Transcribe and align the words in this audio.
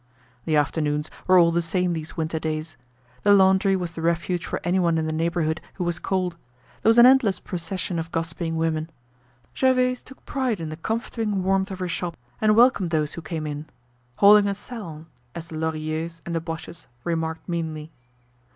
The 0.45 0.55
afternoons 0.55 1.11
were 1.27 1.37
all 1.37 1.51
the 1.51 1.61
same 1.61 1.93
these 1.93 2.17
winter 2.17 2.39
days. 2.39 2.75
The 3.21 3.35
laundry 3.35 3.75
was 3.75 3.93
the 3.93 4.01
refuge 4.01 4.47
for 4.47 4.59
anyone 4.63 4.97
in 4.97 5.05
the 5.05 5.13
neighborhood 5.13 5.61
who 5.75 5.83
was 5.83 5.99
cold. 5.99 6.35
There 6.81 6.89
was 6.89 6.97
an 6.97 7.05
endless 7.05 7.39
procession 7.39 7.99
of 7.99 8.11
gossiping 8.11 8.57
women. 8.57 8.89
Gervaise 9.55 10.01
took 10.01 10.25
pride 10.25 10.59
in 10.59 10.69
the 10.69 10.75
comforting 10.77 11.43
warmth 11.43 11.69
of 11.69 11.77
her 11.77 11.87
shop 11.87 12.17
and 12.41 12.55
welcomed 12.55 12.89
those 12.89 13.13
who 13.13 13.21
came 13.21 13.45
in, 13.45 13.67
"holding 14.17 14.47
a 14.47 14.55
salon," 14.55 15.05
as 15.35 15.49
the 15.49 15.55
Lorilleuxs 15.55 16.23
and 16.25 16.33
the 16.33 16.41
Boches 16.41 16.87
remarked 17.03 17.47
meanly. 17.47 17.91